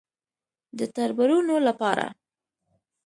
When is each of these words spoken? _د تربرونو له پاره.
_د 0.77 0.79
تربرونو 0.95 1.55
له 1.65 1.73
پاره. 1.79 2.07